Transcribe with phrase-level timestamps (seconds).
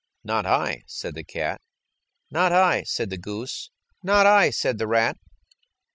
[0.23, 1.61] "Not I," said the cat.
[2.31, 3.69] "Not I," said the goose.
[4.01, 5.19] "Not I," said the rat.